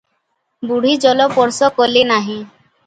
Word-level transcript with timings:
ବୁଢ଼ୀ 0.71 0.95
ଜଳସ୍ପର୍ଶ 1.05 1.71
କଲେ 1.81 2.09
ନାହିଁ। 2.15 2.41